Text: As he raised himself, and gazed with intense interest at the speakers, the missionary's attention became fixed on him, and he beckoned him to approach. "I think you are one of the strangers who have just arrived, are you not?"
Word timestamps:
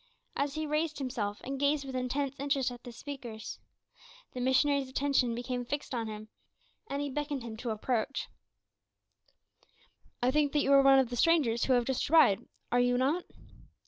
As 0.35 0.55
he 0.55 0.65
raised 0.65 0.97
himself, 0.97 1.41
and 1.43 1.59
gazed 1.59 1.85
with 1.85 1.95
intense 1.95 2.33
interest 2.39 2.71
at 2.71 2.81
the 2.83 2.91
speakers, 2.91 3.59
the 4.33 4.39
missionary's 4.41 4.89
attention 4.89 5.35
became 5.35 5.63
fixed 5.63 5.93
on 5.93 6.07
him, 6.07 6.27
and 6.87 7.03
he 7.03 7.09
beckoned 7.11 7.43
him 7.43 7.55
to 7.57 7.69
approach. 7.69 8.27
"I 10.19 10.31
think 10.31 10.55
you 10.55 10.73
are 10.73 10.81
one 10.81 10.97
of 10.97 11.11
the 11.11 11.15
strangers 11.15 11.65
who 11.65 11.73
have 11.73 11.85
just 11.85 12.09
arrived, 12.09 12.47
are 12.71 12.79
you 12.79 12.97
not?" 12.97 13.25